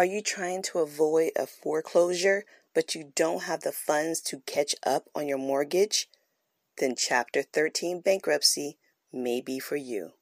Are 0.00 0.06
you 0.06 0.22
trying 0.22 0.62
to 0.62 0.78
avoid 0.78 1.32
a 1.36 1.46
foreclosure, 1.46 2.46
but 2.72 2.94
you 2.94 3.12
don't 3.14 3.42
have 3.42 3.60
the 3.60 3.70
funds 3.70 4.22
to 4.22 4.40
catch 4.46 4.74
up 4.82 5.10
on 5.14 5.28
your 5.28 5.36
mortgage? 5.36 6.08
Then 6.78 6.94
Chapter 6.96 7.42
13 7.42 8.00
bankruptcy 8.00 8.78
may 9.12 9.42
be 9.42 9.58
for 9.58 9.76
you. 9.76 10.12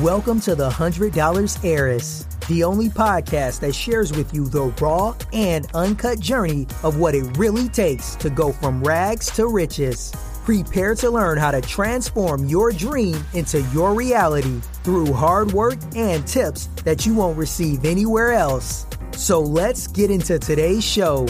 Welcome 0.00 0.40
to 0.40 0.56
the 0.56 0.70
$100 0.70 1.64
Heiress, 1.64 2.24
the 2.48 2.64
only 2.64 2.88
podcast 2.88 3.60
that 3.60 3.76
shares 3.76 4.12
with 4.12 4.34
you 4.34 4.48
the 4.48 4.64
raw 4.80 5.14
and 5.32 5.68
uncut 5.72 6.18
journey 6.18 6.66
of 6.82 6.98
what 6.98 7.14
it 7.14 7.38
really 7.38 7.68
takes 7.68 8.16
to 8.16 8.28
go 8.28 8.50
from 8.50 8.82
rags 8.82 9.30
to 9.36 9.46
riches. 9.46 10.12
Prepare 10.42 10.96
to 10.96 11.10
learn 11.12 11.38
how 11.38 11.52
to 11.52 11.60
transform 11.60 12.44
your 12.46 12.72
dream 12.72 13.24
into 13.34 13.62
your 13.72 13.94
reality 13.94 14.58
through 14.82 15.12
hard 15.12 15.52
work 15.52 15.78
and 15.94 16.26
tips 16.26 16.66
that 16.82 17.06
you 17.06 17.14
won't 17.14 17.38
receive 17.38 17.84
anywhere 17.84 18.32
else. 18.32 18.86
So 19.12 19.38
let's 19.40 19.86
get 19.86 20.10
into 20.10 20.40
today's 20.40 20.82
show. 20.82 21.28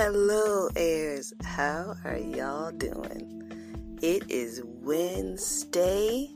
Hello, 0.00 0.68
heirs. 0.76 1.34
How 1.42 1.96
are 2.04 2.16
y'all 2.16 2.70
doing? 2.70 3.98
It 4.00 4.30
is 4.30 4.62
Wednesday. 4.64 6.30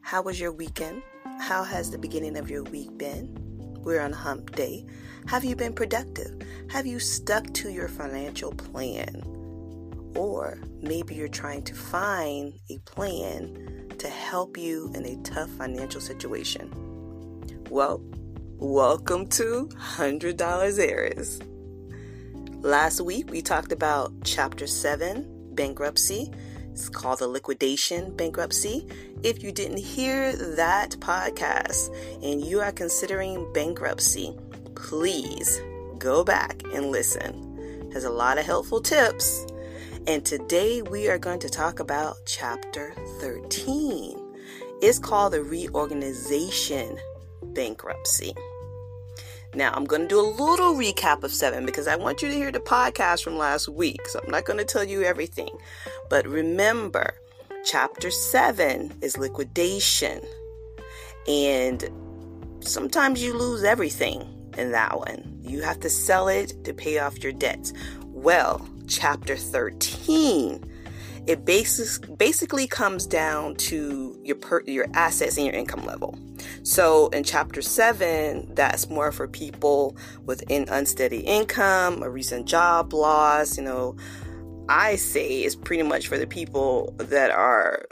How 0.00 0.22
was 0.22 0.40
your 0.40 0.50
weekend? 0.50 1.02
How 1.40 1.62
has 1.62 1.90
the 1.90 1.98
beginning 1.98 2.38
of 2.38 2.48
your 2.48 2.62
week 2.62 2.96
been? 2.96 3.36
We're 3.82 4.00
on 4.00 4.14
hump 4.14 4.56
day. 4.56 4.86
Have 5.26 5.44
you 5.44 5.56
been 5.56 5.74
productive? 5.74 6.40
Have 6.70 6.86
you 6.86 6.98
stuck 7.00 7.52
to 7.52 7.68
your 7.68 7.86
financial 7.86 8.52
plan? 8.52 9.24
Or 10.16 10.58
maybe 10.80 11.14
you're 11.14 11.28
trying 11.28 11.64
to 11.64 11.74
find 11.74 12.54
a 12.70 12.78
plan 12.86 13.90
to 13.98 14.08
help 14.08 14.56
you 14.56 14.90
in 14.94 15.04
a 15.04 15.16
tough 15.22 15.50
financial 15.50 16.00
situation. 16.00 16.72
Well, 17.68 18.02
welcome 18.56 19.26
to 19.32 19.68
$100 19.74 20.78
Heirs. 20.78 21.40
Last 22.62 23.00
week 23.00 23.30
we 23.30 23.40
talked 23.40 23.72
about 23.72 24.12
Chapter 24.22 24.66
7, 24.66 25.54
bankruptcy. 25.54 26.30
It's 26.72 26.90
called 26.90 27.20
the 27.20 27.26
liquidation 27.26 28.14
bankruptcy. 28.14 28.86
If 29.22 29.42
you 29.42 29.50
didn't 29.50 29.78
hear 29.78 30.36
that 30.56 30.90
podcast 31.00 31.88
and 32.22 32.44
you 32.44 32.60
are 32.60 32.70
considering 32.70 33.50
bankruptcy, 33.54 34.36
please 34.74 35.58
go 35.96 36.22
back 36.22 36.62
and 36.74 36.90
listen. 36.90 37.90
Has 37.94 38.04
a 38.04 38.10
lot 38.10 38.36
of 38.36 38.44
helpful 38.44 38.82
tips. 38.82 39.46
And 40.06 40.22
today 40.22 40.82
we 40.82 41.08
are 41.08 41.18
going 41.18 41.40
to 41.40 41.48
talk 41.48 41.80
about 41.80 42.16
Chapter 42.26 42.92
13. 43.20 44.20
It's 44.82 44.98
called 44.98 45.32
the 45.32 45.42
reorganization 45.42 46.98
bankruptcy. 47.42 48.34
Now, 49.54 49.72
I'm 49.74 49.84
going 49.84 50.02
to 50.02 50.08
do 50.08 50.20
a 50.20 50.22
little 50.22 50.74
recap 50.74 51.24
of 51.24 51.32
seven 51.32 51.66
because 51.66 51.88
I 51.88 51.96
want 51.96 52.22
you 52.22 52.28
to 52.28 52.34
hear 52.34 52.52
the 52.52 52.60
podcast 52.60 53.24
from 53.24 53.36
last 53.36 53.68
week. 53.68 54.06
So 54.08 54.20
I'm 54.22 54.30
not 54.30 54.44
going 54.44 54.58
to 54.58 54.64
tell 54.64 54.84
you 54.84 55.02
everything. 55.02 55.50
But 56.08 56.26
remember, 56.26 57.14
chapter 57.64 58.10
seven 58.10 58.96
is 59.02 59.18
liquidation. 59.18 60.20
And 61.26 61.88
sometimes 62.60 63.22
you 63.22 63.34
lose 63.34 63.64
everything 63.64 64.22
in 64.56 64.70
that 64.72 64.98
one. 64.98 65.38
You 65.42 65.62
have 65.62 65.80
to 65.80 65.90
sell 65.90 66.28
it 66.28 66.64
to 66.64 66.72
pay 66.72 66.98
off 66.98 67.22
your 67.22 67.32
debts. 67.32 67.72
Well, 68.04 68.66
chapter 68.86 69.36
13 69.36 70.70
it 71.26 71.44
basic, 71.44 72.18
basically 72.18 72.66
comes 72.66 73.06
down 73.06 73.54
to 73.54 74.18
your 74.24 74.36
per, 74.36 74.62
your 74.66 74.86
assets 74.94 75.36
and 75.36 75.46
your 75.46 75.54
income 75.54 75.84
level. 75.84 76.18
So 76.62 77.08
in 77.08 77.24
chapter 77.24 77.62
7, 77.62 78.54
that's 78.54 78.90
more 78.90 79.12
for 79.12 79.26
people 79.26 79.96
with 80.26 80.42
an 80.50 80.66
unsteady 80.68 81.20
income, 81.20 82.02
a 82.02 82.10
recent 82.10 82.46
job 82.46 82.92
loss, 82.92 83.56
you 83.56 83.64
know, 83.64 83.96
I 84.68 84.96
say 84.96 85.42
is 85.42 85.56
pretty 85.56 85.82
much 85.82 86.06
for 86.06 86.16
the 86.16 86.26
people 86.26 86.94
that 86.98 87.30
are 87.30 87.86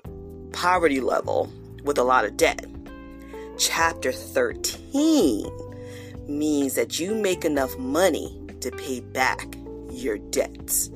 poverty 0.53 1.01
level 1.01 1.53
with 1.83 1.99
a 1.99 2.05
lot 2.05 2.25
of 2.25 2.37
debt. 2.37 2.65
Chapter 3.59 4.12
13 4.12 5.50
means 6.29 6.75
that 6.75 7.00
you 7.00 7.15
make 7.15 7.45
enough 7.45 7.77
money 7.79 8.41
to 8.61 8.71
pay 8.71 9.00
back 9.00 9.57
your 9.98 10.19
debts. 10.19 10.91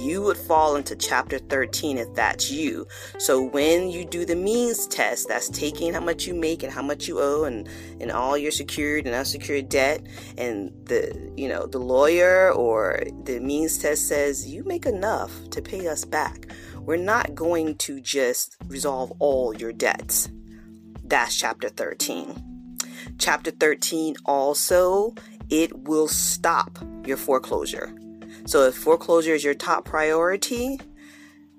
You 0.00 0.22
would 0.22 0.36
fall 0.36 0.76
into 0.76 0.96
chapter 0.96 1.38
13 1.38 1.98
if 1.98 2.12
that's 2.14 2.50
you. 2.50 2.86
So 3.18 3.42
when 3.42 3.90
you 3.90 4.04
do 4.04 4.24
the 4.24 4.36
means 4.36 4.86
test, 4.86 5.28
that's 5.28 5.48
taking 5.48 5.92
how 5.92 6.00
much 6.00 6.26
you 6.26 6.34
make 6.34 6.62
and 6.62 6.72
how 6.72 6.82
much 6.82 7.06
you 7.08 7.20
owe 7.20 7.44
and, 7.44 7.68
and 8.00 8.10
all 8.10 8.36
your 8.36 8.50
secured 8.50 9.06
and 9.06 9.14
unsecured 9.14 9.68
debt. 9.68 10.02
And 10.38 10.72
the, 10.86 11.32
you 11.36 11.48
know, 11.48 11.66
the 11.66 11.78
lawyer 11.78 12.52
or 12.52 13.02
the 13.24 13.40
means 13.40 13.78
test 13.78 14.08
says 14.08 14.48
you 14.48 14.64
make 14.64 14.86
enough 14.86 15.32
to 15.50 15.62
pay 15.62 15.88
us 15.88 16.04
back. 16.04 16.46
We're 16.80 16.96
not 16.96 17.34
going 17.34 17.76
to 17.76 18.00
just 18.00 18.56
resolve 18.66 19.12
all 19.18 19.54
your 19.54 19.72
debts. 19.72 20.28
That's 21.02 21.36
chapter 21.36 21.68
13. 21.68 22.54
Chapter 23.18 23.50
13 23.50 24.16
also, 24.24 25.14
it 25.50 25.86
will 25.86 26.08
stop 26.08 26.78
your 27.06 27.16
foreclosure. 27.16 27.94
So 28.46 28.64
if 28.64 28.74
foreclosure 28.74 29.34
is 29.34 29.44
your 29.44 29.54
top 29.54 29.84
priority, 29.84 30.78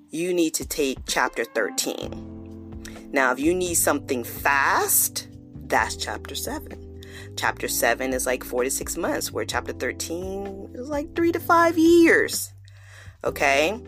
you 0.09 0.33
need 0.33 0.53
to 0.55 0.65
take 0.65 0.99
chapter 1.07 1.43
13. 1.43 3.09
Now, 3.11 3.31
if 3.31 3.39
you 3.39 3.53
need 3.53 3.75
something 3.75 4.23
fast, 4.23 5.27
that's 5.67 5.95
chapter 5.95 6.35
7. 6.35 7.01
Chapter 7.37 7.67
7 7.67 8.13
is 8.13 8.25
like 8.25 8.43
4 8.43 8.65
to 8.65 8.71
6 8.71 8.97
months, 8.97 9.31
where 9.31 9.45
chapter 9.45 9.73
13 9.73 10.71
is 10.75 10.89
like 10.89 11.15
3 11.15 11.31
to 11.31 11.39
5 11.39 11.77
years. 11.77 12.53
Okay? 13.23 13.79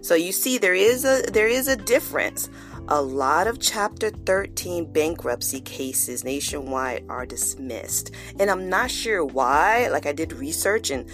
So 0.00 0.14
you 0.14 0.32
see 0.32 0.56
there 0.56 0.74
is 0.74 1.04
a 1.04 1.22
there 1.32 1.48
is 1.48 1.68
a 1.68 1.76
difference. 1.76 2.48
A 2.88 3.02
lot 3.02 3.48
of 3.48 3.58
chapter 3.58 4.10
13 4.10 4.92
bankruptcy 4.92 5.60
cases 5.60 6.22
nationwide 6.22 7.04
are 7.08 7.26
dismissed. 7.26 8.12
And 8.38 8.48
I'm 8.48 8.68
not 8.68 8.90
sure 8.90 9.24
why. 9.24 9.88
Like 9.88 10.06
I 10.06 10.12
did 10.12 10.32
research 10.32 10.90
and 10.90 11.10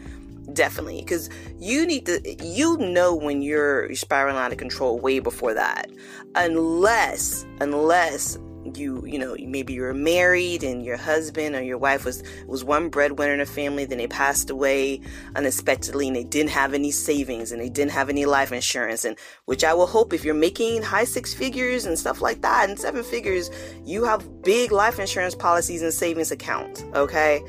definitely 0.53 1.01
because 1.01 1.31
you 1.59 1.87
need 1.87 2.07
to 2.07 2.21
you 2.45 2.77
know 2.79 3.15
when 3.15 3.43
you're 3.43 3.95
spiraling 3.95 4.37
out 4.37 4.53
of 4.53 4.59
control 4.59 4.99
way 4.99 5.19
before 5.19 5.55
that. 5.55 5.91
Unless 6.35 7.47
unless 7.61 8.39
you 8.75 9.05
you 9.07 9.19
know 9.19 9.37
maybe 9.41 9.75
you're 9.75 9.93
married 9.93 10.63
and 10.63 10.85
your 10.85 10.97
husband 10.97 11.55
or 11.55 11.63
your 11.63 11.79
wife 11.79 12.05
was 12.05 12.23
was 12.47 12.65
one 12.65 12.89
breadwinner 12.89 13.35
in 13.35 13.41
a 13.41 13.47
family 13.47 13.85
then 13.85 13.99
they 13.99 14.07
passed 14.07 14.51
away 14.51 15.01
unexpectedly 15.37 16.07
and 16.07 16.17
they 16.17 16.25
didn't 16.25 16.51
have 16.51 16.73
any 16.73 16.91
savings 16.91 17.53
and 17.53 17.61
they 17.61 17.69
didn't 17.69 17.91
have 17.91 18.09
any 18.09 18.25
life 18.25 18.53
insurance 18.53 19.05
and 19.05 19.19
which 19.45 19.65
I 19.65 19.75
will 19.75 19.87
hope 19.87 20.13
if 20.13 20.25
you're 20.25 20.35
making 20.35 20.83
high 20.83 21.05
six 21.05 21.35
figures 21.35 21.85
and 21.85 21.99
stuff 21.99 22.21
like 22.21 22.41
that 22.43 22.69
and 22.69 22.79
seven 22.79 23.05
figures 23.05 23.51
you 23.85 24.05
have 24.05 24.43
big 24.43 24.73
life 24.73 24.99
insurance 24.99 25.35
policies 25.35 25.83
and 25.83 25.93
savings 25.93 26.31
accounts 26.31 26.85
okay 26.95 27.43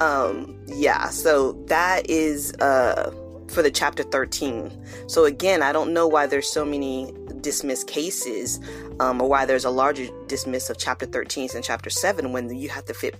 um, 0.00 0.58
yeah, 0.66 1.10
so 1.10 1.52
that 1.68 2.08
is 2.08 2.54
uh, 2.54 3.12
for 3.48 3.62
the 3.62 3.70
chapter 3.70 4.02
13. 4.02 4.70
So 5.08 5.24
again, 5.24 5.62
I 5.62 5.72
don't 5.72 5.92
know 5.92 6.06
why 6.06 6.26
there's 6.26 6.50
so 6.50 6.64
many 6.64 7.12
dismissed 7.40 7.86
cases 7.86 8.60
um, 9.00 9.20
or 9.20 9.28
why 9.28 9.46
there's 9.46 9.64
a 9.64 9.70
larger 9.70 10.06
dismiss 10.26 10.70
of 10.70 10.78
chapter 10.78 11.06
13s 11.06 11.52
than 11.52 11.62
chapter 11.62 11.90
7 11.90 12.32
when 12.32 12.54
you 12.54 12.68
have 12.68 12.84
to 12.86 12.94
fit 12.94 13.16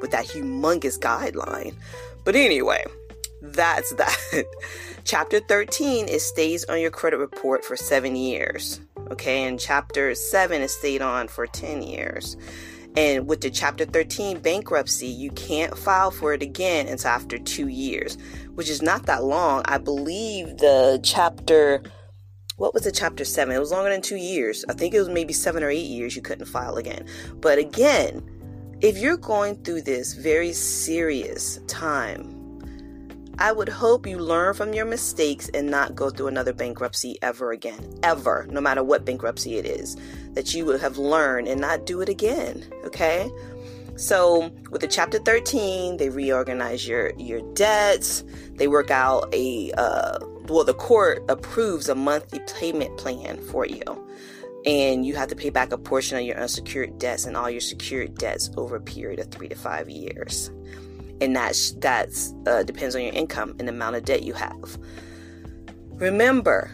with 0.00 0.10
that 0.10 0.26
humongous 0.26 0.98
guideline. 0.98 1.74
But 2.24 2.36
anyway, 2.36 2.84
that's 3.40 3.90
that. 3.94 4.44
chapter 5.04 5.40
13 5.40 6.08
it 6.08 6.20
stays 6.20 6.64
on 6.64 6.80
your 6.80 6.90
credit 6.90 7.18
report 7.18 7.64
for 7.64 7.76
seven 7.76 8.14
years. 8.14 8.80
Okay, 9.10 9.44
and 9.44 9.58
chapter 9.58 10.14
7 10.14 10.62
is 10.62 10.74
stayed 10.74 11.02
on 11.02 11.28
for 11.28 11.46
10 11.46 11.82
years. 11.82 12.36
And 12.96 13.26
with 13.26 13.40
the 13.40 13.50
Chapter 13.50 13.84
13 13.86 14.40
bankruptcy, 14.40 15.06
you 15.06 15.30
can't 15.30 15.76
file 15.76 16.10
for 16.10 16.34
it 16.34 16.42
again 16.42 16.88
until 16.88 17.10
after 17.10 17.38
two 17.38 17.68
years, 17.68 18.18
which 18.54 18.68
is 18.68 18.82
not 18.82 19.06
that 19.06 19.24
long. 19.24 19.62
I 19.64 19.78
believe 19.78 20.58
the 20.58 21.00
chapter, 21.02 21.82
what 22.56 22.74
was 22.74 22.82
the 22.82 22.92
Chapter 22.92 23.24
7? 23.24 23.54
It 23.54 23.58
was 23.58 23.72
longer 23.72 23.90
than 23.90 24.02
two 24.02 24.16
years. 24.16 24.64
I 24.68 24.74
think 24.74 24.92
it 24.92 24.98
was 24.98 25.08
maybe 25.08 25.32
seven 25.32 25.62
or 25.62 25.70
eight 25.70 25.86
years 25.86 26.14
you 26.14 26.22
couldn't 26.22 26.46
file 26.46 26.76
again. 26.76 27.06
But 27.36 27.58
again, 27.58 28.22
if 28.82 28.98
you're 28.98 29.16
going 29.16 29.62
through 29.62 29.82
this 29.82 30.12
very 30.12 30.52
serious 30.52 31.60
time, 31.68 32.41
I 33.38 33.50
would 33.50 33.68
hope 33.68 34.06
you 34.06 34.18
learn 34.18 34.54
from 34.54 34.74
your 34.74 34.84
mistakes 34.84 35.48
and 35.54 35.70
not 35.70 35.94
go 35.94 36.10
through 36.10 36.28
another 36.28 36.52
bankruptcy 36.52 37.18
ever 37.22 37.50
again. 37.50 37.98
Ever, 38.02 38.46
no 38.50 38.60
matter 38.60 38.84
what 38.84 39.04
bankruptcy 39.04 39.56
it 39.56 39.64
is, 39.64 39.96
that 40.34 40.54
you 40.54 40.64
would 40.66 40.80
have 40.80 40.98
learned 40.98 41.48
and 41.48 41.60
not 41.60 41.86
do 41.86 42.00
it 42.02 42.08
again. 42.08 42.64
Okay? 42.84 43.30
So 43.96 44.50
with 44.70 44.80
the 44.80 44.88
chapter 44.88 45.18
13, 45.18 45.96
they 45.96 46.08
reorganize 46.08 46.86
your 46.86 47.12
your 47.18 47.40
debts. 47.54 48.24
They 48.54 48.68
work 48.68 48.90
out 48.90 49.32
a 49.34 49.72
uh, 49.72 50.18
well, 50.48 50.64
the 50.64 50.74
court 50.74 51.24
approves 51.28 51.88
a 51.88 51.94
monthly 51.94 52.40
payment 52.58 52.96
plan 52.98 53.38
for 53.38 53.66
you, 53.66 53.82
and 54.66 55.06
you 55.06 55.14
have 55.14 55.28
to 55.28 55.36
pay 55.36 55.50
back 55.50 55.72
a 55.72 55.78
portion 55.78 56.18
of 56.18 56.24
your 56.24 56.38
unsecured 56.38 56.98
debts 56.98 57.26
and 57.26 57.36
all 57.36 57.50
your 57.50 57.60
secured 57.60 58.16
debts 58.16 58.50
over 58.56 58.76
a 58.76 58.80
period 58.80 59.20
of 59.20 59.30
three 59.30 59.48
to 59.48 59.54
five 59.54 59.88
years 59.88 60.50
and 61.22 61.36
that's 61.36 61.72
that's 61.72 62.34
uh, 62.46 62.64
depends 62.64 62.96
on 62.96 63.02
your 63.02 63.12
income 63.12 63.54
and 63.58 63.68
the 63.68 63.72
amount 63.72 63.96
of 63.96 64.04
debt 64.04 64.24
you 64.24 64.32
have. 64.34 64.76
Remember, 65.92 66.70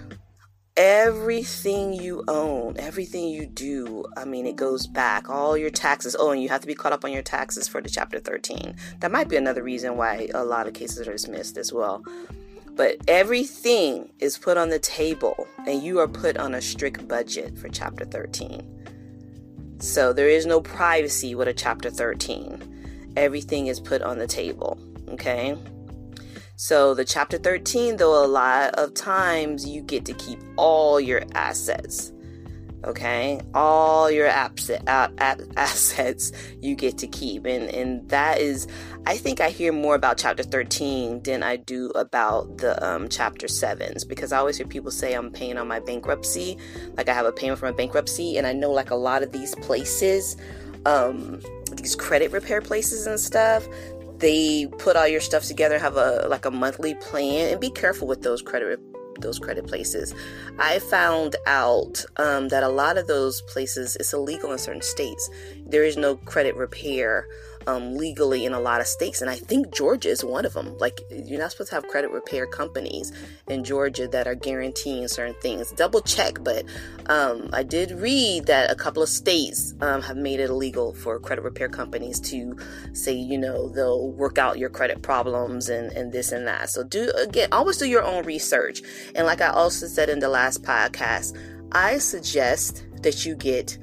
everything 0.77 1.93
you 1.93 2.25
own, 2.29 2.75
everything 2.79 3.29
you 3.29 3.47
do, 3.47 4.07
I 4.17 4.25
mean, 4.25 4.47
it 4.47 4.57
goes 4.57 4.87
back. 4.87 5.29
All 5.29 5.57
your 5.57 5.69
taxes. 5.69 6.17
Oh, 6.19 6.31
and 6.31 6.43
you 6.43 6.49
have 6.49 6.63
to 6.63 6.67
be 6.67 6.75
caught 6.75 6.95
up 6.95 7.05
on 7.05 7.13
your 7.13 7.23
taxes 7.23 7.69
for 7.69 7.83
the 7.83 7.91
Chapter 7.91 8.19
13. 8.19 8.75
That 9.01 9.13
might 9.13 9.29
be 9.29 9.37
another 9.37 9.63
reason 9.63 9.99
why 9.99 10.29
a 10.33 10.45
lot 10.45 10.67
of 10.67 10.73
cases 10.73 11.07
are 11.07 11.13
dismissed 11.13 11.59
as 11.59 11.73
well. 11.73 12.03
But 12.71 12.97
everything 13.07 14.13
is 14.19 14.39
put 14.39 14.57
on 14.57 14.71
the 14.71 14.79
table, 14.79 15.47
and 15.67 15.83
you 15.83 15.99
are 15.99 16.09
put 16.09 16.39
on 16.39 16.55
a 16.55 16.63
strict 16.63 17.07
budget 17.07 17.59
for 17.59 17.69
Chapter 17.69 18.07
13. 18.07 19.77
So 19.81 20.15
there 20.15 20.29
is 20.29 20.47
no 20.47 20.63
privacy 20.63 21.35
with 21.35 21.49
a 21.49 21.53
Chapter 21.53 21.91
13 21.91 22.58
everything 23.19 23.67
is 23.67 23.81
put 23.81 24.03
on 24.03 24.19
the 24.19 24.27
table. 24.27 24.79
Okay. 25.11 25.57
So, 26.57 26.93
the 26.95 27.05
chapter 27.05 27.39
13, 27.39 27.97
though, 27.99 28.25
a 28.25 28.27
lot 28.27 28.75
of 28.75 28.95
times 28.95 29.67
you 29.67 29.83
get 29.83 30.05
to 30.07 30.15
keep 30.15 30.41
all 30.57 31.01
your 31.01 31.23
assets. 31.35 32.13
Okay. 32.85 33.41
All 33.55 34.11
your 34.11 34.27
asset, 34.27 34.83
assets 34.89 36.33
you 36.61 36.75
get 36.75 36.99
to 36.99 37.07
keep. 37.07 37.45
And, 37.47 37.69
and 37.71 38.09
that 38.09 38.41
is, 38.41 38.67
I 39.07 39.17
think 39.17 39.41
I 39.41 39.51
hear 39.51 39.73
more 39.73 39.95
about 39.95 40.19
chapter 40.19 40.43
13 40.43 41.23
than 41.23 41.43
I 41.43 41.57
do 41.57 41.91
about 41.91 42.59
the 42.59 42.85
um, 42.85 43.09
chapter 43.09 43.47
7s 43.47 44.07
because 44.09 44.33
I 44.33 44.39
always 44.39 44.57
hear 44.57 44.67
people 44.67 44.91
say 44.91 45.15
I'm 45.15 45.31
paying 45.31 45.59
on 45.59 45.69
my 45.69 45.81
bankruptcy. 45.81 46.57
Like 46.97 47.09
I 47.09 47.15
have 47.15 47.27
a 47.27 47.33
payment 47.33 47.59
for 47.59 47.67
my 47.67 47.73
bankruptcy. 47.73 48.37
And 48.37 48.47
I 48.47 48.53
know, 48.53 48.71
like, 48.71 48.91
a 48.91 48.97
lot 48.97 49.23
of 49.23 49.33
these 49.33 49.55
places, 49.57 50.37
um, 50.87 51.41
these 51.83 51.97
credit 51.97 52.31
repair 52.33 52.61
places 52.61 53.07
and 53.07 53.19
stuff 53.19 53.67
they 54.19 54.67
put 54.79 54.97
all 54.97 55.07
your 55.07 55.21
stuff 55.21 55.45
together 55.45 55.79
have 55.79 55.97
a 55.97 56.27
like 56.29 56.45
a 56.45 56.51
monthly 56.51 56.95
plan 56.95 57.51
and 57.51 57.61
be 57.61 57.71
careful 57.71 58.07
with 58.07 58.23
those 58.23 58.43
credit 58.43 58.81
those 59.21 59.39
credit 59.39 59.67
places. 59.67 60.15
I 60.59 60.79
found 60.79 61.37
out 61.47 62.05
um, 62.17 62.49
that 62.49 62.63
a 62.63 62.69
lot 62.69 62.99
of 62.99 63.07
those 63.07 63.43
places 63.43 63.97
it's 63.97 64.13
illegal 64.13 64.53
in 64.53 64.59
certain 64.59 64.83
states. 64.83 65.29
There 65.67 65.85
is 65.85 65.97
no 65.97 66.17
credit 66.17 66.57
repair 66.57 67.27
um, 67.69 67.97
legally 67.97 68.47
in 68.47 68.55
a 68.55 68.61
lot 68.61 68.81
of 68.81 68.87
states, 68.87 69.21
and 69.21 69.31
I 69.31 69.37
think 69.37 69.75
Georgia 69.75 70.09
is 70.09 70.25
one 70.25 70.47
of 70.47 70.55
them. 70.55 70.77
Like, 70.79 71.03
you're 71.11 71.39
not 71.39 71.51
supposed 71.51 71.69
to 71.69 71.75
have 71.75 71.87
credit 71.87 72.11
repair 72.11 72.47
companies 72.47 73.13
in 73.47 73.63
Georgia 73.63 74.09
that 74.09 74.27
are 74.27 74.35
guaranteeing 74.35 75.07
certain 75.07 75.35
things. 75.43 75.71
Double 75.73 76.01
check, 76.01 76.43
but 76.43 76.65
um, 77.11 77.51
I 77.53 77.63
did 77.63 77.91
read 77.91 78.47
that 78.47 78.71
a 78.71 78.75
couple 78.75 79.03
of 79.03 79.11
states 79.11 79.75
um, 79.83 80.01
have 80.01 80.17
made 80.17 80.41
it 80.41 80.49
illegal 80.49 80.95
for 80.95 81.21
credit 81.21 81.43
repair 81.43 81.69
companies 81.69 82.19
to 82.21 82.57
say, 82.95 83.13
you 83.13 83.37
know, 83.37 83.69
they'll 83.69 84.13
work 84.13 84.39
out 84.39 84.59
your 84.59 84.71
credit 84.71 85.03
problems 85.03 85.69
and, 85.69 85.93
and 85.93 86.11
this 86.11 86.33
and 86.33 86.47
that. 86.47 86.71
So, 86.71 86.83
do 86.83 87.13
again, 87.19 87.51
always 87.53 87.77
do 87.77 87.87
your 87.87 88.03
own 88.03 88.25
research. 88.25 88.81
And 89.15 89.27
like 89.27 89.43
I 89.43 89.49
also 89.49 89.87
said 89.87 90.09
in 90.09 90.21
the 90.21 90.31
last 90.31 90.63
podcast, 90.63 91.37
I 91.73 91.99
suggest 91.99 92.87
that 93.03 93.27
you 93.27 93.35
get 93.35 93.77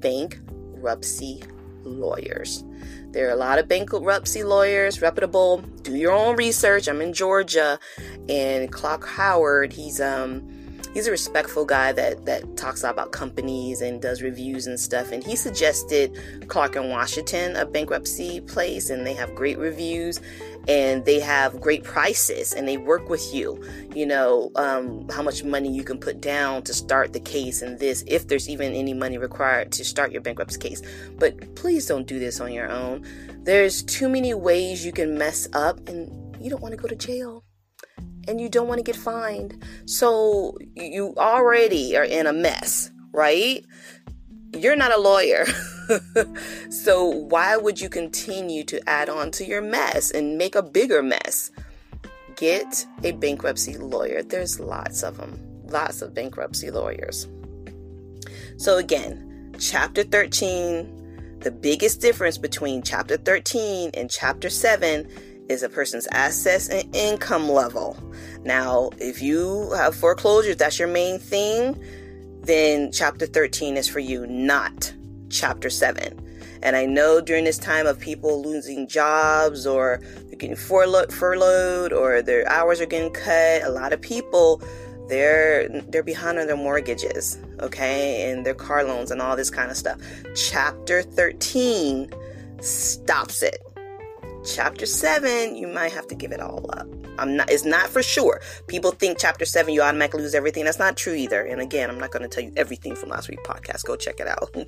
bankruptcy 0.00 1.42
lawyers. 1.86 2.64
There 3.12 3.28
are 3.28 3.32
a 3.32 3.36
lot 3.36 3.58
of 3.58 3.68
bankruptcy 3.68 4.42
lawyers, 4.42 5.00
reputable. 5.00 5.58
Do 5.82 5.94
your 5.96 6.12
own 6.12 6.36
research. 6.36 6.88
I'm 6.88 7.00
in 7.00 7.12
Georgia, 7.12 7.78
and 8.28 8.70
Clark 8.70 9.06
Howard, 9.06 9.72
he's 9.72 10.00
um 10.00 10.46
he's 10.96 11.06
a 11.06 11.10
respectful 11.10 11.66
guy 11.66 11.92
that 11.92 12.24
that 12.24 12.56
talks 12.56 12.82
about 12.82 13.12
companies 13.12 13.82
and 13.82 14.00
does 14.00 14.22
reviews 14.22 14.66
and 14.66 14.80
stuff. 14.80 15.12
And 15.12 15.22
he 15.22 15.36
suggested 15.36 16.18
Clark 16.48 16.74
and 16.74 16.88
Washington, 16.88 17.54
a 17.54 17.66
bankruptcy 17.66 18.40
place, 18.40 18.88
and 18.88 19.06
they 19.06 19.12
have 19.12 19.34
great 19.34 19.58
reviews 19.58 20.22
and 20.68 21.04
they 21.04 21.20
have 21.20 21.60
great 21.60 21.84
prices 21.84 22.54
and 22.54 22.66
they 22.66 22.78
work 22.78 23.10
with 23.10 23.34
you. 23.34 23.62
You 23.94 24.06
know 24.06 24.50
um, 24.56 25.06
how 25.10 25.22
much 25.22 25.44
money 25.44 25.70
you 25.70 25.84
can 25.84 25.98
put 25.98 26.22
down 26.22 26.62
to 26.62 26.72
start 26.72 27.12
the 27.12 27.20
case 27.20 27.60
and 27.60 27.78
this 27.78 28.02
if 28.06 28.28
there's 28.28 28.48
even 28.48 28.72
any 28.72 28.94
money 28.94 29.18
required 29.18 29.72
to 29.72 29.84
start 29.84 30.12
your 30.12 30.22
bankruptcy 30.22 30.58
case. 30.58 30.80
But 31.18 31.56
please 31.56 31.84
don't 31.84 32.06
do 32.06 32.18
this 32.18 32.40
on 32.40 32.54
your 32.54 32.70
own. 32.70 33.04
There's 33.44 33.82
too 33.82 34.08
many 34.08 34.32
ways 34.32 34.86
you 34.86 34.92
can 34.92 35.18
mess 35.18 35.46
up 35.52 35.90
and 35.90 36.10
you 36.42 36.48
don't 36.48 36.62
want 36.62 36.72
to 36.72 36.80
go 36.80 36.88
to 36.88 36.96
jail 36.96 37.44
and 38.28 38.40
you 38.40 38.48
don't 38.48 38.68
want 38.68 38.78
to 38.78 38.84
get 38.84 38.96
fined 38.96 39.62
so 39.84 40.56
you 40.74 41.14
already 41.16 41.96
are 41.96 42.04
in 42.04 42.26
a 42.26 42.32
mess 42.32 42.90
right 43.12 43.64
you're 44.56 44.76
not 44.76 44.92
a 44.92 45.00
lawyer. 45.00 45.44
so 46.70 47.04
why 47.06 47.56
would 47.56 47.80
you 47.80 47.88
continue 47.88 48.64
to 48.64 48.88
add 48.88 49.08
on 49.08 49.30
to 49.32 49.44
your 49.44 49.62
mess 49.62 50.10
and 50.10 50.38
make 50.38 50.54
a 50.54 50.62
bigger 50.62 51.02
mess? 51.02 51.50
Get 52.36 52.86
a 53.02 53.12
bankruptcy 53.12 53.76
lawyer. 53.76 54.22
There's 54.22 54.60
lots 54.60 55.02
of 55.02 55.16
them, 55.18 55.38
lots 55.66 56.02
of 56.02 56.14
bankruptcy 56.14 56.70
lawyers. 56.70 57.28
So, 58.58 58.78
again, 58.78 59.54
chapter 59.58 60.02
13, 60.02 61.38
the 61.40 61.50
biggest 61.50 62.00
difference 62.00 62.38
between 62.38 62.82
chapter 62.82 63.16
13 63.16 63.90
and 63.94 64.10
chapter 64.10 64.50
7 64.50 65.08
is 65.48 65.62
a 65.62 65.68
person's 65.68 66.06
assets 66.08 66.68
and 66.68 66.94
income 66.94 67.48
level. 67.48 67.96
Now, 68.44 68.90
if 68.98 69.22
you 69.22 69.70
have 69.72 69.94
foreclosures, 69.94 70.56
that's 70.56 70.78
your 70.78 70.88
main 70.88 71.18
thing, 71.18 71.80
then 72.42 72.92
chapter 72.92 73.26
13 73.26 73.76
is 73.76 73.88
for 73.88 73.98
you, 73.98 74.26
not 74.26 74.92
chapter 75.28 75.70
7. 75.70 76.22
And 76.62 76.74
I 76.74 76.86
know 76.86 77.20
during 77.20 77.44
this 77.44 77.58
time 77.58 77.86
of 77.86 77.98
people 77.98 78.42
losing 78.42 78.88
jobs 78.88 79.66
or 79.66 80.00
getting 80.38 80.56
furloughed 80.56 81.92
or 81.92 82.22
their 82.22 82.48
hours 82.48 82.80
are 82.80 82.86
getting 82.86 83.12
cut, 83.12 83.62
a 83.62 83.70
lot 83.70 83.92
of 83.92 84.00
people 84.00 84.62
they're 85.08 85.68
they're 85.88 86.02
behind 86.02 86.38
on 86.38 86.46
their 86.46 86.56
mortgages, 86.56 87.38
okay, 87.60 88.30
and 88.30 88.44
their 88.44 88.54
car 88.54 88.82
loans 88.82 89.10
and 89.10 89.22
all 89.22 89.36
this 89.36 89.50
kind 89.50 89.70
of 89.70 89.76
stuff. 89.76 90.00
Chapter 90.34 91.02
13 91.02 92.10
stops 92.60 93.42
it 93.42 93.65
chapter 94.46 94.86
7 94.86 95.56
you 95.56 95.66
might 95.66 95.92
have 95.92 96.06
to 96.08 96.14
give 96.14 96.32
it 96.32 96.40
all 96.40 96.64
up. 96.72 96.86
I'm 97.18 97.36
not 97.36 97.50
it's 97.50 97.64
not 97.64 97.88
for 97.88 98.02
sure. 98.02 98.40
People 98.66 98.92
think 98.92 99.18
chapter 99.18 99.44
7 99.44 99.72
you 99.72 99.82
automatically 99.82 100.22
lose 100.22 100.34
everything. 100.34 100.64
That's 100.64 100.78
not 100.78 100.96
true 100.96 101.14
either. 101.14 101.42
And 101.42 101.60
again 101.60 101.90
i'm 101.90 101.98
not 101.98 102.10
going 102.10 102.22
to 102.22 102.28
tell 102.28 102.44
you 102.44 102.52
everything 102.56 102.94
from 102.94 103.08
last 103.10 103.28
week's 103.28 103.46
podcast. 103.46 103.84
Go 103.84 103.96
check 103.96 104.20
it 104.20 104.26
out. 104.26 104.54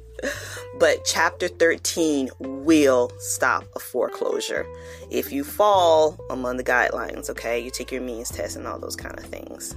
But 0.79 1.05
chapter 1.05 1.49
13 1.49 2.31
will 2.39 3.11
stop 3.19 3.65
a 3.75 3.81
foreclosure. 3.81 4.65
If 5.11 5.33
you 5.33 5.43
fall 5.43 6.19
among 6.31 6.57
the 6.57 6.65
guidelines 6.65 7.31
okay 7.31 7.61
you 7.61 7.71
take 7.71 7.93
your 7.93 8.03
means 8.03 8.31
test 8.31 8.57
and 8.57 8.67
all 8.67 8.79
those 8.79 8.97
kind 8.97 9.19
of 9.19 9.25
things. 9.25 9.77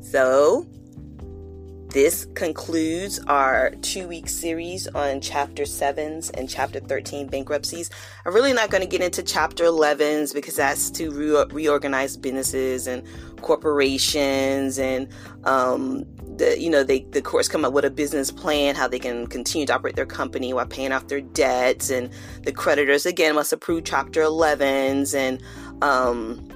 So 0.00 0.66
this 1.92 2.26
concludes 2.34 3.18
our 3.26 3.70
two 3.82 4.08
week 4.08 4.26
series 4.26 4.86
on 4.88 5.20
chapter 5.20 5.64
7s 5.64 6.30
and 6.32 6.48
chapter 6.48 6.80
13 6.80 7.26
bankruptcies. 7.26 7.90
I'm 8.24 8.32
really 8.32 8.54
not 8.54 8.70
going 8.70 8.82
to 8.82 8.88
get 8.88 9.02
into 9.02 9.22
chapter 9.22 9.64
11s 9.64 10.32
because 10.32 10.56
that's 10.56 10.90
to 10.92 11.10
re- 11.10 11.44
reorganize 11.50 12.16
businesses 12.16 12.86
and 12.86 13.06
corporations 13.42 14.78
and 14.78 15.06
um, 15.44 16.06
the 16.38 16.58
you 16.58 16.70
know 16.70 16.82
they 16.82 17.00
the 17.10 17.20
courts 17.20 17.48
come 17.48 17.64
up 17.64 17.74
with 17.74 17.84
a 17.84 17.90
business 17.90 18.30
plan 18.30 18.74
how 18.74 18.88
they 18.88 18.98
can 18.98 19.26
continue 19.26 19.66
to 19.66 19.74
operate 19.74 19.96
their 19.96 20.06
company 20.06 20.54
while 20.54 20.64
paying 20.64 20.92
off 20.92 21.08
their 21.08 21.20
debts 21.20 21.90
and 21.90 22.08
the 22.44 22.52
creditors 22.52 23.04
again 23.04 23.34
must 23.34 23.52
approve 23.52 23.84
chapter 23.84 24.22
11s 24.22 25.14
and 25.14 25.42
um, 25.82 26.48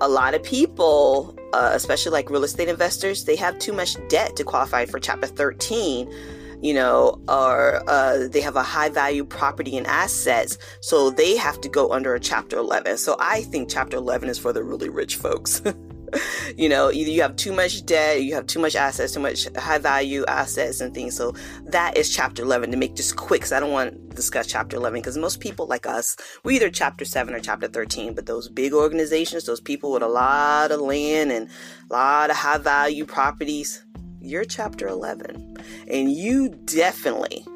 a 0.00 0.08
lot 0.08 0.34
of 0.34 0.42
people 0.42 1.37
uh, 1.52 1.70
especially 1.72 2.12
like 2.12 2.30
real 2.30 2.44
estate 2.44 2.68
investors, 2.68 3.24
they 3.24 3.36
have 3.36 3.58
too 3.58 3.72
much 3.72 3.96
debt 4.08 4.36
to 4.36 4.44
qualify 4.44 4.84
for 4.84 4.98
Chapter 4.98 5.26
13, 5.26 6.12
you 6.60 6.74
know, 6.74 7.20
or 7.28 7.82
uh, 7.88 8.28
they 8.28 8.40
have 8.40 8.56
a 8.56 8.62
high 8.62 8.88
value 8.88 9.24
property 9.24 9.76
and 9.76 9.86
assets, 9.86 10.58
so 10.80 11.10
they 11.10 11.36
have 11.36 11.60
to 11.60 11.68
go 11.68 11.92
under 11.92 12.14
a 12.14 12.20
Chapter 12.20 12.58
11. 12.58 12.98
So 12.98 13.16
I 13.18 13.42
think 13.42 13.70
Chapter 13.70 13.96
11 13.96 14.28
is 14.28 14.38
for 14.38 14.52
the 14.52 14.62
really 14.62 14.88
rich 14.88 15.16
folks. 15.16 15.62
you 16.56 16.68
know, 16.68 16.90
either 16.90 17.10
you 17.10 17.22
have 17.22 17.36
too 17.36 17.52
much 17.52 17.84
debt, 17.86 18.22
you 18.22 18.34
have 18.34 18.46
too 18.46 18.58
much 18.58 18.74
assets, 18.74 19.14
too 19.14 19.20
much 19.20 19.48
high 19.56 19.78
value 19.78 20.24
assets 20.26 20.80
and 20.80 20.94
things. 20.94 21.16
So 21.16 21.34
that 21.66 21.96
is 21.96 22.14
chapter 22.14 22.42
11 22.42 22.70
to 22.70 22.76
make 22.76 22.96
this 22.96 23.12
quick 23.12 23.40
because 23.40 23.52
I 23.52 23.60
don't 23.60 23.72
want 23.72 23.92
to 23.92 24.16
discuss 24.16 24.46
chapter 24.46 24.76
11 24.76 25.00
because 25.00 25.16
most 25.18 25.40
people 25.40 25.66
like 25.66 25.86
us, 25.86 26.16
we 26.44 26.56
either 26.56 26.70
chapter 26.70 27.04
7 27.04 27.34
or 27.34 27.40
chapter 27.40 27.68
13, 27.68 28.14
but 28.14 28.26
those 28.26 28.48
big 28.48 28.72
organizations, 28.72 29.46
those 29.46 29.60
people 29.60 29.92
with 29.92 30.02
a 30.02 30.08
lot 30.08 30.70
of 30.70 30.80
land 30.80 31.32
and 31.32 31.48
a 31.90 31.92
lot 31.92 32.30
of 32.30 32.36
high 32.36 32.58
value 32.58 33.04
properties, 33.04 33.84
you're 34.20 34.44
chapter 34.44 34.88
11. 34.88 35.56
And 35.88 36.12
you 36.12 36.50
definitely, 36.64 37.46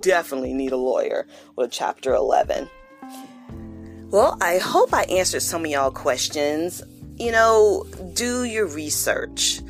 definitely 0.00 0.54
need 0.54 0.72
a 0.72 0.76
lawyer 0.76 1.26
with 1.56 1.70
chapter 1.70 2.14
11. 2.14 2.68
Well, 4.10 4.36
I 4.42 4.58
hope 4.58 4.92
I 4.92 5.04
answered 5.04 5.40
some 5.40 5.64
of 5.64 5.70
y'all 5.70 5.90
questions 5.90 6.82
you 7.16 7.32
know, 7.32 7.86
do 8.14 8.44
your 8.44 8.66
research. 8.66 9.60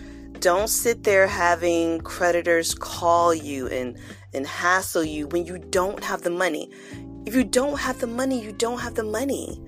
Don't 0.40 0.68
sit 0.68 1.04
there 1.04 1.26
having 1.26 2.00
creditors 2.00 2.74
call 2.74 3.34
you 3.34 3.68
and, 3.68 3.96
and 4.34 4.46
hassle 4.46 5.04
you 5.04 5.28
when 5.28 5.46
you 5.46 5.58
don't 5.58 6.02
have 6.02 6.22
the 6.22 6.30
money. 6.30 6.70
If 7.26 7.34
you 7.36 7.44
don't 7.44 7.78
have 7.78 8.00
the 8.00 8.08
money, 8.08 8.42
you 8.42 8.52
don't 8.52 8.78
have 8.78 8.94
the 8.94 9.04
money. 9.04 9.60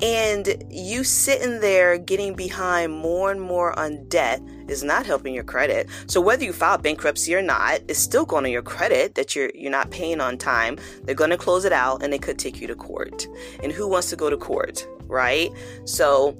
And 0.00 0.64
you 0.70 1.04
sitting 1.04 1.60
there 1.60 1.98
getting 1.98 2.34
behind 2.34 2.92
more 2.92 3.30
and 3.30 3.40
more 3.40 3.76
on 3.78 4.04
debt 4.08 4.40
is 4.68 4.82
not 4.82 5.06
helping 5.06 5.34
your 5.34 5.44
credit. 5.44 5.88
So 6.06 6.20
whether 6.20 6.44
you 6.44 6.52
file 6.52 6.78
bankruptcy 6.78 7.34
or 7.34 7.42
not, 7.42 7.80
it's 7.88 7.98
still 7.98 8.24
going 8.24 8.44
on 8.44 8.50
your 8.50 8.62
credit 8.62 9.14
that 9.14 9.36
you're 9.36 9.50
you're 9.54 9.70
not 9.70 9.90
paying 9.90 10.20
on 10.20 10.38
time. 10.38 10.78
They're 11.04 11.14
going 11.14 11.30
to 11.30 11.36
close 11.36 11.64
it 11.64 11.72
out 11.72 12.02
and 12.02 12.12
they 12.12 12.18
could 12.18 12.38
take 12.38 12.60
you 12.60 12.66
to 12.68 12.74
court. 12.74 13.28
And 13.62 13.70
who 13.70 13.86
wants 13.86 14.10
to 14.10 14.16
go 14.16 14.30
to 14.30 14.36
court, 14.36 14.86
right? 15.06 15.52
So 15.84 16.36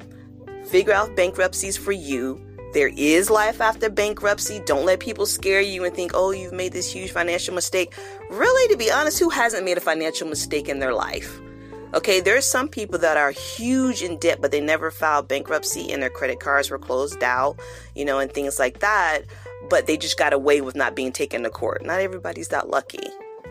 Figure 0.67 0.93
out 0.93 1.17
bankruptcies 1.17 1.77
for 1.77 1.93
you. 1.93 2.41
There 2.73 2.91
is 2.97 3.29
life 3.29 3.61
after 3.61 3.91
bankruptcy. 3.91 4.61
Don't 4.65 4.87
let 4.87 5.01
people 5.01 5.27
scare 5.27 5.61
you 5.61 5.85
and 5.85 5.95
think, 5.95 6.13
oh, 6.15 6.31
you've 6.31 6.55
made 6.55 6.73
this 6.73 6.91
huge 6.91 7.11
financial 7.11 7.55
mistake. 7.55 7.93
Really, 8.31 8.73
to 8.73 8.79
be 8.79 8.91
honest, 8.91 9.19
who 9.19 9.29
hasn't 9.29 9.65
made 9.65 9.77
a 9.77 9.83
financial 9.83 10.27
mistake 10.27 10.69
in 10.69 10.79
their 10.79 10.95
life? 10.95 11.39
Okay, 11.95 12.21
there's 12.21 12.49
some 12.49 12.69
people 12.69 12.99
that 13.01 13.19
are 13.19 13.31
huge 13.31 14.01
in 14.03 14.17
debt, 14.17 14.39
but 14.41 14.51
they 14.51 14.63
never 14.63 14.91
filed 14.91 15.29
bankruptcy 15.29 15.93
and 15.93 16.03
their 16.03 16.09
credit 16.09 16.41
cards 16.41 16.71
were 16.71 16.79
closed 16.79 17.23
out, 17.23 17.59
you 17.95 18.07
know, 18.07 18.19
and 18.19 18.33
things 18.33 18.59
like 18.59 18.79
that. 18.79 19.23
But 19.69 19.87
they 19.87 19.99
just 19.99 20.17
got 20.17 20.33
away 20.33 20.63
with 20.63 20.75
not 20.75 20.97
being 20.97 21.13
taken 21.13 21.43
to 21.43 21.51
court. 21.51 21.85
Not 21.85 22.01
everybody's 22.01 22.49
that 22.49 22.71
lucky. 22.71 23.07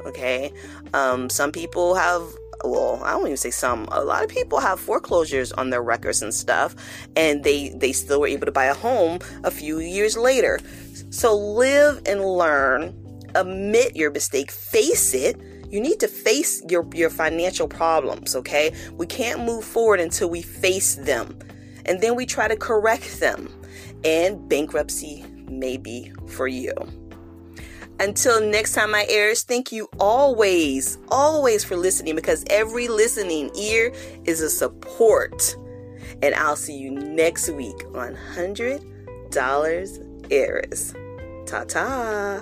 Okay, 0.07 0.51
um, 0.95 1.29
some 1.29 1.51
people 1.51 1.93
have 1.93 2.23
well, 2.63 3.01
I 3.03 3.11
don't 3.11 3.25
even 3.25 3.37
say 3.37 3.51
some. 3.51 3.87
A 3.91 4.03
lot 4.03 4.23
of 4.23 4.29
people 4.29 4.59
have 4.59 4.79
foreclosures 4.79 5.51
on 5.53 5.69
their 5.69 5.81
records 5.81 6.21
and 6.21 6.33
stuff, 6.33 6.75
and 7.15 7.43
they 7.43 7.69
they 7.69 7.91
still 7.91 8.21
were 8.21 8.27
able 8.27 8.45
to 8.45 8.51
buy 8.51 8.65
a 8.65 8.73
home 8.73 9.19
a 9.43 9.51
few 9.51 9.79
years 9.79 10.17
later. 10.17 10.59
So 11.09 11.35
live 11.35 12.01
and 12.05 12.23
learn. 12.23 12.97
Admit 13.35 13.95
your 13.95 14.11
mistake. 14.11 14.51
Face 14.51 15.13
it. 15.13 15.39
You 15.69 15.79
need 15.79 15.99
to 16.01 16.07
face 16.07 16.61
your 16.69 16.87
your 16.93 17.09
financial 17.09 17.67
problems. 17.67 18.35
Okay, 18.35 18.73
we 18.93 19.05
can't 19.05 19.43
move 19.45 19.63
forward 19.63 19.99
until 19.99 20.29
we 20.29 20.41
face 20.41 20.95
them, 20.95 21.37
and 21.85 22.01
then 22.01 22.15
we 22.15 22.25
try 22.25 22.47
to 22.47 22.55
correct 22.55 23.19
them. 23.19 23.49
And 24.03 24.49
bankruptcy 24.49 25.25
may 25.47 25.77
be 25.77 26.11
for 26.27 26.47
you. 26.47 26.73
Until 28.01 28.41
next 28.41 28.73
time, 28.73 28.89
my 28.89 29.05
heirs, 29.09 29.43
thank 29.43 29.71
you 29.71 29.87
always, 29.99 30.97
always 31.09 31.63
for 31.63 31.77
listening 31.77 32.15
because 32.15 32.43
every 32.49 32.87
listening 32.87 33.51
ear 33.55 33.93
is 34.25 34.41
a 34.41 34.49
support. 34.49 35.55
And 36.23 36.33
I'll 36.33 36.55
see 36.55 36.75
you 36.75 36.89
next 36.89 37.47
week 37.51 37.85
on 37.93 38.17
$100 38.33 40.31
Heirs. 40.31 40.95
Ta 41.45 41.63
ta. 41.65 42.41